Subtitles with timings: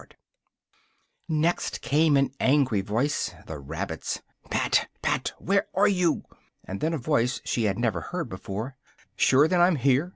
[1.29, 5.33] Next came an angry voice the rabbit's "Pat, Pat!
[5.37, 6.23] where are you?"
[6.65, 8.77] And then a voice she had never heard before,
[9.15, 10.09] "shure then I'm here!